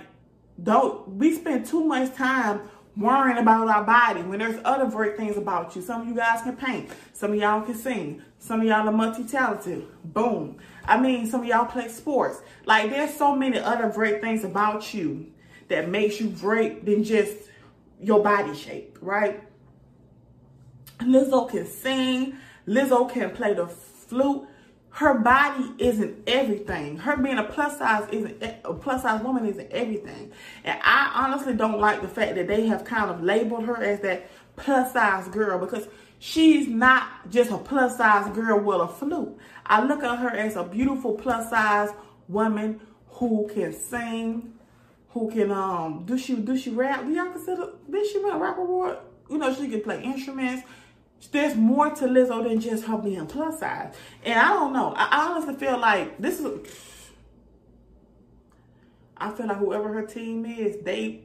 don't 0.62 1.08
we 1.10 1.36
spend 1.36 1.66
too 1.66 1.84
much 1.84 2.14
time 2.16 2.62
worrying 2.98 3.38
about 3.38 3.68
our 3.68 3.84
body 3.84 4.22
when 4.22 4.40
there's 4.40 4.60
other 4.64 4.86
great 4.90 5.18
things 5.18 5.36
about 5.38 5.76
you. 5.76 5.82
Some 5.82 6.02
of 6.02 6.08
you 6.08 6.16
guys 6.16 6.42
can 6.42 6.56
paint. 6.56 6.90
Some 7.14 7.34
of 7.34 7.38
y'all 7.38 7.62
can 7.62 7.76
sing. 7.76 8.22
Some 8.40 8.62
of 8.62 8.68
y'all 8.68 8.88
are 8.88 8.92
multi-talented. 8.92 9.86
Boom. 10.14 10.58
I 10.86 11.00
mean, 11.00 11.28
some 11.28 11.42
of 11.42 11.48
y'all 11.48 11.66
play 11.66 11.90
sports. 11.90 12.42
Like 12.66 12.90
there's 12.90 13.14
so 13.14 13.36
many 13.36 13.58
other 13.58 13.90
great 13.90 14.22
things 14.22 14.44
about 14.44 14.94
you 14.94 15.32
that 15.68 15.90
makes 15.90 16.22
you 16.22 16.30
great 16.30 16.86
than 16.86 17.04
just 17.04 17.36
your 18.00 18.24
body 18.24 18.56
shape, 18.56 18.98
right? 19.02 19.44
Lizzo 21.00 21.50
can 21.50 21.66
sing. 21.66 22.38
Lizzo 22.68 23.10
can 23.12 23.32
play 23.32 23.54
the 23.54 23.68
flute. 23.68 24.48
Her 24.96 25.16
body 25.16 25.74
isn't 25.78 26.24
everything. 26.26 26.96
Her 26.96 27.18
being 27.18 27.38
a 27.38 27.44
plus 27.44 27.80
size 27.80 28.08
isn't 28.14 28.42
a 28.64 28.74
plus 28.74 29.02
size 29.02 29.22
woman 29.22 29.46
isn't 29.46 29.70
everything. 29.70 30.32
And 30.64 30.80
I 30.82 31.12
honestly 31.14 31.54
don't 31.54 31.82
like 31.82 32.02
the 32.02 32.08
fact 32.08 32.36
that 32.36 32.48
they 32.48 32.66
have 32.68 32.86
kind 32.86 33.12
of 33.12 33.22
labeled 33.22 33.66
her 33.66 33.76
as 33.84 34.00
that 34.00 34.30
plus 34.56 34.94
size 34.94 35.28
girl 35.28 35.60
because 35.60 35.90
she's 36.20 36.70
not 36.70 37.30
just 37.30 37.52
a 37.52 37.58
plus 37.58 37.98
size 37.98 38.34
girl 38.34 38.58
with 38.62 38.80
a 38.80 38.88
flute. 38.88 39.38
I 39.66 39.84
look 39.84 40.02
at 40.02 40.18
her 40.18 40.30
as 40.30 40.56
a 40.56 40.64
beautiful 40.64 41.16
plus 41.16 41.50
size 41.50 41.90
woman 42.30 42.80
who 43.10 43.50
can 43.54 43.74
sing, 43.74 44.54
who 45.10 45.30
can 45.30 45.52
um 45.52 46.06
do 46.06 46.18
she 46.18 46.38
do 46.38 46.58
she 46.58 46.70
rap? 46.70 47.04
Do 47.04 47.12
y'all 47.12 47.34
consider 47.34 47.74
did 47.92 48.08
she 48.10 48.20
win 48.20 48.32
a 48.32 48.38
rap 48.38 48.58
award? 48.58 49.00
You 49.30 49.40
know, 49.40 49.54
she 49.54 49.68
can 49.68 49.82
play 49.82 50.02
instruments 50.02 50.66
there's 51.32 51.56
more 51.56 51.90
to 51.90 52.06
Lizzo 52.06 52.44
than 52.44 52.60
just 52.60 52.86
her 52.86 52.98
being 52.98 53.26
plus 53.28 53.60
size. 53.60 53.94
And 54.24 54.40
I 54.40 54.50
don't 54.50 54.74
know. 54.74 54.94
I 54.96 55.30
honestly 55.30 55.56
feel 55.56 55.78
like 55.78 56.18
this 56.18 56.40
is. 56.40 56.68
I 59.18 59.32
feel 59.32 59.48
like 59.48 59.58
whoever 59.58 59.94
her 59.94 60.06
team 60.06 60.46
is, 60.46 60.84
they 60.84 61.22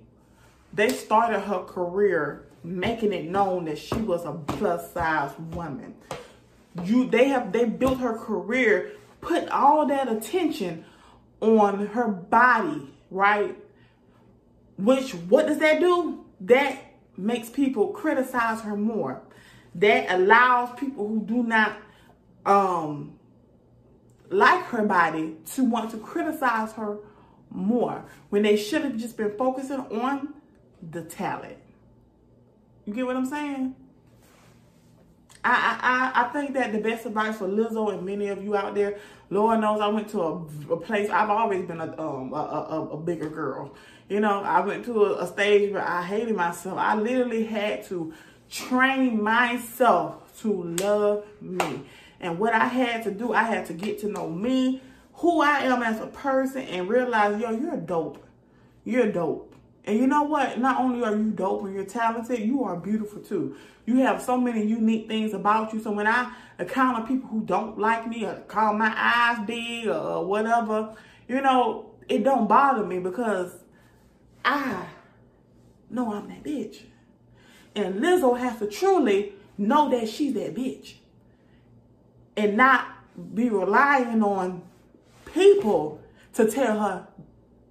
they 0.72 0.90
started 0.90 1.40
her 1.40 1.64
career 1.64 2.46
making 2.62 3.12
it 3.12 3.24
known 3.24 3.64
that 3.64 3.78
she 3.78 3.96
was 3.96 4.24
a 4.24 4.32
plus 4.32 4.92
size 4.92 5.32
woman. 5.52 5.94
You 6.84 7.08
they 7.08 7.28
have 7.28 7.52
they 7.52 7.64
built 7.64 7.98
her 7.98 8.16
career, 8.16 8.92
put 9.20 9.48
all 9.48 9.86
that 9.86 10.10
attention 10.10 10.84
on 11.40 11.86
her 11.86 12.06
body, 12.06 12.90
right? 13.10 13.56
Which 14.76 15.12
what 15.14 15.46
does 15.46 15.58
that 15.58 15.80
do? 15.80 16.24
That 16.40 16.78
makes 17.16 17.50
people 17.50 17.88
criticize 17.88 18.62
her 18.62 18.76
more 18.76 19.22
that 19.76 20.10
allows 20.10 20.78
people 20.78 21.06
who 21.08 21.20
do 21.20 21.42
not 21.42 21.76
um, 22.46 23.18
like 24.30 24.64
her 24.66 24.84
body 24.84 25.36
to 25.54 25.64
want 25.64 25.90
to 25.90 25.98
criticize 25.98 26.72
her 26.72 26.98
more 27.50 28.04
when 28.30 28.42
they 28.42 28.56
should 28.56 28.82
have 28.82 28.96
just 28.96 29.16
been 29.16 29.36
focusing 29.36 29.80
on 29.80 30.34
the 30.90 31.02
talent. 31.02 31.56
You 32.86 32.94
get 32.94 33.06
what 33.06 33.16
I'm 33.16 33.26
saying? 33.26 33.74
I, 35.42 36.12
I, 36.14 36.22
I 36.24 36.28
think 36.32 36.54
that 36.54 36.72
the 36.72 36.80
best 36.80 37.06
advice 37.06 37.38
for 37.38 37.48
Lizzo 37.48 37.92
and 37.92 38.04
many 38.04 38.28
of 38.28 38.44
you 38.44 38.56
out 38.56 38.74
there, 38.74 38.98
Lord 39.30 39.60
knows 39.60 39.80
I 39.80 39.88
went 39.88 40.08
to 40.10 40.20
a, 40.20 40.34
a 40.70 40.76
place, 40.76 41.08
I've 41.08 41.30
always 41.30 41.64
been 41.64 41.80
a, 41.80 41.98
um, 41.98 42.32
a, 42.34 42.36
a, 42.36 42.88
a 42.92 42.96
bigger 42.98 43.30
girl. 43.30 43.74
You 44.08 44.20
know, 44.20 44.42
I 44.42 44.60
went 44.60 44.84
to 44.86 45.04
a, 45.04 45.24
a 45.24 45.26
stage 45.26 45.72
where 45.72 45.86
I 45.86 46.02
hated 46.02 46.36
myself. 46.36 46.76
I 46.76 46.94
literally 46.94 47.44
had 47.44 47.84
to 47.86 48.12
train 48.50 49.22
myself 49.22 50.38
to 50.42 50.62
love 50.80 51.24
me. 51.40 51.82
And 52.20 52.38
what 52.38 52.52
I 52.52 52.66
had 52.66 53.02
to 53.04 53.10
do, 53.10 53.32
I 53.32 53.44
had 53.44 53.66
to 53.66 53.72
get 53.72 53.98
to 54.00 54.08
know 54.08 54.28
me, 54.28 54.82
who 55.14 55.40
I 55.40 55.60
am 55.60 55.82
as 55.82 56.00
a 56.00 56.06
person, 56.06 56.62
and 56.62 56.88
realize, 56.88 57.40
yo, 57.40 57.50
you're 57.50 57.76
dope. 57.76 58.26
You're 58.84 59.10
dope. 59.10 59.54
And 59.84 59.98
you 59.98 60.06
know 60.06 60.24
what? 60.24 60.58
Not 60.58 60.80
only 60.80 61.02
are 61.04 61.16
you 61.16 61.30
dope 61.30 61.64
and 61.64 61.74
you're 61.74 61.84
talented, 61.84 62.40
you 62.40 62.64
are 62.64 62.76
beautiful 62.76 63.20
too. 63.22 63.56
You 63.86 63.96
have 63.98 64.20
so 64.20 64.36
many 64.36 64.64
unique 64.64 65.08
things 65.08 65.32
about 65.32 65.72
you. 65.72 65.80
So 65.80 65.90
when 65.92 66.06
I 66.06 66.32
encounter 66.58 67.06
people 67.06 67.28
who 67.28 67.42
don't 67.42 67.78
like 67.78 68.06
me 68.06 68.24
or 68.26 68.34
call 68.46 68.74
my 68.74 68.92
eyes 68.94 69.46
big 69.46 69.88
or 69.88 70.24
whatever, 70.24 70.94
you 71.28 71.40
know, 71.40 71.90
it 72.08 72.24
don't 72.24 72.46
bother 72.46 72.84
me 72.84 72.98
because 72.98 73.52
I 74.44 74.86
know 75.88 76.12
I'm 76.12 76.28
that 76.28 76.42
bitch. 76.42 76.82
And 77.74 77.96
Lizzo 77.96 78.38
has 78.38 78.58
to 78.58 78.66
truly 78.66 79.32
know 79.56 79.90
that 79.90 80.08
she's 80.08 80.34
that 80.34 80.54
bitch. 80.54 80.94
And 82.36 82.56
not 82.56 82.86
be 83.34 83.48
relying 83.48 84.22
on 84.22 84.62
people 85.32 86.00
to 86.34 86.50
tell 86.50 86.78
her 86.78 87.06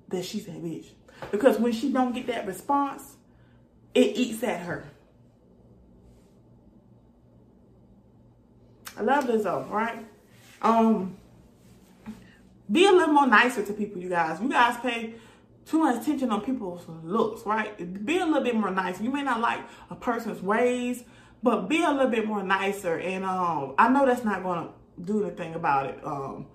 that 0.10 0.26
she's 0.26 0.46
that 0.46 0.64
bitch. 0.64 0.88
Because 1.32 1.60
when 1.60 1.72
she 1.72 1.92
don't 1.92 2.14
get 2.14 2.28
that 2.28 2.46
response, 2.46 3.16
it 3.94 4.16
eats 4.16 4.44
at 4.44 4.62
her. 4.62 4.86
I 8.98 9.02
love 9.02 9.26
Lizzo, 9.26 9.70
right? 9.70 10.06
Um, 10.62 11.16
be 12.72 12.86
a 12.86 12.92
little 12.92 13.14
more 13.14 13.28
nicer 13.28 13.66
to 13.66 13.74
people, 13.74 14.02
you 14.02 14.10
guys. 14.10 14.42
You 14.42 14.50
guys 14.50 14.78
pay 14.78 15.16
too 15.70 15.80
much 15.80 16.02
attention 16.02 16.32
on 16.32 16.42
people's 16.42 16.84
looks, 17.04 17.46
right? 17.46 17.78
Be 18.06 18.18
a 18.18 18.26
little 18.26 18.42
bit 18.42 18.56
more 18.56 18.72
nice. 18.72 19.00
You 19.00 19.12
may 19.12 19.22
not 19.22 19.40
like 19.40 19.60
a 19.92 19.96
person's 19.96 20.42
ways, 20.42 21.04
but 21.44 21.70
be 21.70 21.84
a 21.84 21.92
little 21.92 22.10
bit 22.10 22.26
more 22.26 22.42
nicer. 22.42 22.98
And 22.98 23.24
um, 23.24 23.76
I 23.78 23.90
know 23.90 24.06
that's 24.06 24.24
not 24.26 24.42
going 24.42 24.68
to 24.68 24.74
do 25.04 25.24
anything 25.24 25.54
about 25.54 25.86
it. 25.86 26.00
Um, 26.04 26.48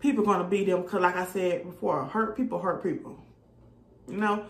people 0.00 0.24
going 0.24 0.38
to 0.38 0.44
be 0.44 0.64
them 0.64 0.82
because, 0.82 1.02
like 1.02 1.16
I 1.16 1.26
said 1.26 1.64
before, 1.64 2.04
hurt 2.06 2.34
people 2.34 2.58
hurt 2.58 2.82
people. 2.82 3.18
You 4.08 4.16
know? 4.16 4.46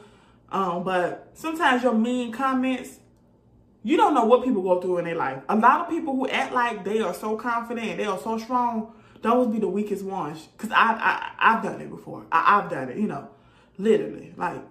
Um, 0.53 0.85
but 0.85 1.31
sometimes 1.35 1.83
your 1.83 1.95
mean 1.95 2.31
comments, 2.31 3.01
you 3.83 3.97
don't 3.97 4.15
know 4.15 4.25
what 4.25 4.45
people 4.45 4.63
go 4.63 4.81
through 4.81 4.99
in 4.99 5.07
their 5.07 5.17
life. 5.17 5.43
A 5.49 5.57
lot 5.57 5.81
of 5.81 5.89
people 5.89 6.15
who 6.15 6.29
act 6.29 6.53
like 6.53 6.85
they 6.85 7.01
are 7.01 7.15
so 7.15 7.37
confident, 7.37 7.99
they 7.99 8.05
are 8.05 8.21
so 8.21 8.39
strong, 8.39 8.93
those 9.23 9.49
be 9.49 9.59
the 9.59 9.69
weakest 9.69 10.05
ones. 10.05 10.47
Because 10.57 10.71
I, 10.71 10.93
I, 10.93 11.33
I've 11.57 11.65
done 11.65 11.81
it 11.81 11.91
before. 11.91 12.25
I, 12.31 12.59
I've 12.59 12.71
done 12.71 12.91
it, 12.91 12.99
you 12.99 13.09
know. 13.09 13.31
Literally. 13.79 14.33
Like, 14.37 14.63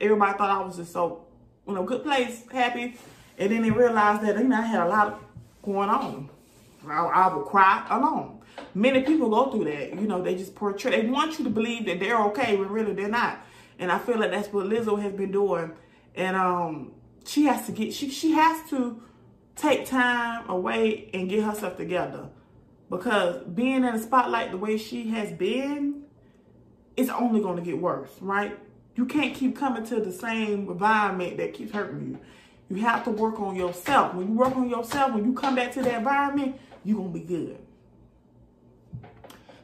everybody 0.00 0.36
thought 0.36 0.50
I 0.50 0.64
was 0.64 0.76
just 0.76 0.92
so, 0.92 1.24
you 1.66 1.74
know, 1.74 1.84
good 1.84 2.02
place, 2.02 2.44
happy. 2.50 2.96
And 3.38 3.52
then 3.52 3.62
they 3.62 3.70
realized 3.70 4.22
that, 4.22 4.38
you 4.38 4.44
know, 4.44 4.56
I 4.56 4.62
had 4.62 4.86
a 4.86 4.88
lot 4.88 5.22
going 5.62 5.88
on. 5.88 6.30
I, 6.88 7.04
I 7.04 7.34
would 7.34 7.46
cry 7.46 7.86
alone. 7.90 8.40
Many 8.74 9.02
people 9.02 9.28
go 9.28 9.50
through 9.50 9.64
that. 9.64 9.90
You 9.94 10.06
know, 10.06 10.22
they 10.22 10.36
just 10.36 10.54
portray, 10.54 11.02
they 11.02 11.08
want 11.08 11.38
you 11.38 11.44
to 11.44 11.50
believe 11.50 11.86
that 11.86 12.00
they're 12.00 12.20
okay 12.26 12.56
when 12.56 12.68
really 12.68 12.94
they're 12.94 13.08
not. 13.08 13.44
And 13.78 13.92
I 13.92 13.98
feel 13.98 14.18
like 14.18 14.30
that's 14.30 14.48
what 14.52 14.66
Lizzo 14.66 15.00
has 15.00 15.12
been 15.12 15.32
doing. 15.32 15.72
And 16.14 16.36
um, 16.36 16.92
she 17.26 17.44
has 17.44 17.66
to 17.66 17.72
get, 17.72 17.92
she, 17.92 18.08
she 18.08 18.32
has 18.32 18.68
to 18.70 19.02
take 19.54 19.86
time 19.86 20.48
away 20.48 21.10
and 21.12 21.28
get 21.28 21.44
herself 21.44 21.76
together. 21.76 22.28
Because 22.88 23.42
being 23.44 23.84
in 23.84 23.96
the 23.96 23.98
spotlight 23.98 24.52
the 24.52 24.56
way 24.56 24.78
she 24.78 25.08
has 25.10 25.32
been, 25.32 26.04
it's 26.96 27.10
only 27.10 27.40
going 27.40 27.56
to 27.56 27.62
get 27.62 27.78
worse, 27.78 28.10
right? 28.20 28.58
You 28.94 29.04
can't 29.04 29.34
keep 29.34 29.56
coming 29.56 29.84
to 29.86 30.00
the 30.00 30.12
same 30.12 30.68
environment 30.68 31.36
that 31.36 31.54
keeps 31.54 31.72
hurting 31.72 32.00
you. 32.00 32.18
You 32.74 32.82
have 32.82 33.04
to 33.04 33.10
work 33.10 33.38
on 33.38 33.54
yourself. 33.54 34.14
When 34.14 34.28
you 34.28 34.34
work 34.34 34.56
on 34.56 34.68
yourself, 34.68 35.12
when 35.12 35.24
you 35.24 35.34
come 35.34 35.54
back 35.54 35.72
to 35.72 35.82
that 35.82 35.98
environment, 35.98 36.58
you're 36.84 36.96
going 36.96 37.12
to 37.12 37.18
be 37.18 37.24
good. 37.24 37.58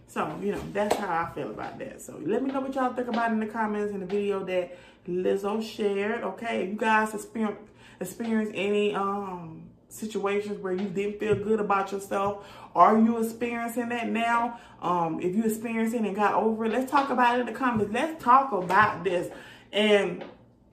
So, 0.07 0.39
you 0.43 0.53
know, 0.53 0.61
that's 0.75 0.95
how 0.97 1.09
I 1.09 1.35
feel 1.35 1.51
about 1.51 1.79
that. 1.79 2.03
So, 2.03 2.21
let 2.23 2.43
me 2.43 2.51
know 2.51 2.61
what 2.61 2.75
y'all 2.75 2.93
think 2.93 3.09
about 3.09 3.33
in 3.33 3.41
the 3.41 3.47
comments 3.47 3.95
in 3.95 4.01
the 4.01 4.07
video 4.07 4.45
that 4.45 4.77
Lizzo 5.09 5.63
shared. 5.63 6.23
Okay, 6.23 6.65
if 6.65 6.69
you 6.69 6.77
guys 6.77 7.15
experience, 7.15 7.59
experience 7.99 8.51
any 8.55 8.95
um 8.95 9.72
situations 9.93 10.59
where 10.59 10.73
you 10.73 10.89
didn't 10.89 11.21
feel 11.21 11.35
good 11.35 11.61
about 11.61 11.93
yourself, 11.93 12.47
are 12.75 12.99
you 12.99 13.23
experiencing 13.23 13.91
that 13.91 14.09
now? 14.09 14.59
Um, 14.81 15.21
if 15.21 15.37
you 15.37 15.45
experiencing 15.45 16.07
and 16.07 16.17
got 16.17 16.35
over 16.35 16.65
it, 16.65 16.73
let's 16.73 16.91
talk 16.91 17.11
about 17.11 17.37
it 17.37 17.41
in 17.41 17.47
the 17.47 17.53
comments. 17.53 17.93
Let's 17.93 18.23
talk 18.23 18.53
about 18.53 19.05
this 19.05 19.33
and 19.73 20.25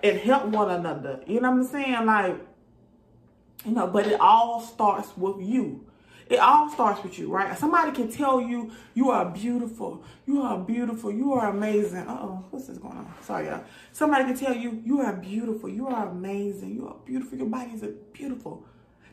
and 0.02 0.18
help 0.18 0.46
one 0.46 0.72
another. 0.72 1.22
You 1.28 1.42
know 1.42 1.52
what 1.52 1.58
I'm 1.60 1.64
saying? 1.66 2.06
Like, 2.06 2.38
you 3.66 3.72
know, 3.74 3.88
but 3.88 4.08
it 4.08 4.20
all 4.20 4.62
starts 4.62 5.16
with 5.18 5.46
you. 5.46 5.86
It 6.30 6.38
all 6.38 6.70
starts 6.70 7.04
with 7.04 7.18
you, 7.18 7.32
right? 7.32 7.58
Somebody 7.58 7.92
can 7.92 8.10
tell 8.10 8.40
you 8.40 8.72
you 8.94 9.10
are 9.10 9.26
beautiful, 9.26 10.04
you 10.28 10.42
are 10.44 10.60
beautiful, 10.60 11.12
you 11.12 11.34
are 11.34 11.50
amazing. 11.50 12.08
Uh 12.08 12.18
oh, 12.22 12.46
what's 12.52 12.68
this 12.68 12.78
going 12.78 12.98
on? 12.98 13.12
Sorry, 13.22 13.48
y'all. 13.48 13.64
Somebody 13.92 14.26
can 14.26 14.38
tell 14.38 14.56
you 14.56 14.82
you 14.86 15.02
are 15.02 15.14
beautiful, 15.14 15.68
you 15.68 15.88
are 15.88 16.08
amazing, 16.08 16.76
you 16.76 16.88
are 16.88 16.96
beautiful, 17.04 17.38
your 17.38 17.48
body 17.48 17.72
is 17.72 17.84
beautiful. 18.14 18.64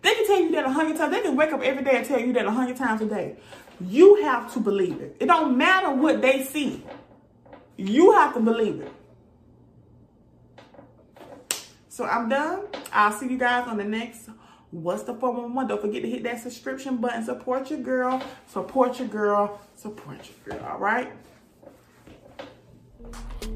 They 0.02 0.14
can 0.14 0.26
tell 0.26 0.40
you 0.40 0.52
that 0.52 0.64
a 0.64 0.70
hundred 0.70 0.96
times. 0.96 1.12
They 1.12 1.22
can 1.22 1.36
wake 1.36 1.52
up 1.52 1.62
every 1.62 1.84
day 1.84 1.96
and 1.96 2.06
tell 2.06 2.20
you 2.20 2.32
that 2.34 2.46
a 2.46 2.50
hundred 2.50 2.76
times 2.76 3.02
a 3.02 3.06
day. 3.06 3.36
You 3.80 4.22
have 4.22 4.52
to 4.54 4.60
believe 4.60 5.00
it. 5.00 5.16
It 5.20 5.26
don't 5.26 5.56
matter 5.56 5.92
what 5.92 6.22
they 6.22 6.44
see. 6.44 6.84
You 7.76 8.12
have 8.12 8.34
to 8.34 8.40
believe 8.40 8.80
it. 8.80 8.92
So 11.88 12.04
I'm 12.04 12.28
done. 12.28 12.64
I'll 12.92 13.12
see 13.12 13.28
you 13.28 13.38
guys 13.38 13.66
on 13.68 13.78
the 13.78 13.84
next 13.84 14.28
What's 14.70 15.04
the 15.04 15.14
411? 15.14 15.68
Don't 15.68 15.80
forget 15.80 16.02
to 16.02 16.10
hit 16.10 16.24
that 16.24 16.40
subscription 16.40 16.96
button. 16.96 17.24
Support 17.24 17.70
your 17.70 17.78
girl. 17.78 18.22
Support 18.48 18.98
your 18.98 19.08
girl. 19.08 19.60
Support 19.76 20.28
your 20.28 20.58
girl. 20.58 20.66
All 20.66 20.78
right? 20.78 21.12